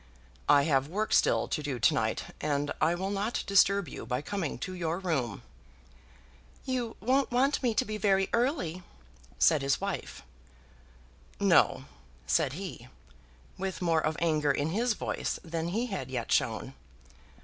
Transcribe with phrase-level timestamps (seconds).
[0.49, 4.23] "I have work still to do to night, and I will not disturb you by
[4.23, 5.43] coming to your room."
[6.65, 8.81] "You won't want me to be very early?"
[9.37, 10.23] said his wife.
[11.39, 11.85] "No,"
[12.25, 12.87] said he,
[13.59, 16.73] with more of anger in his voice than he had yet shown.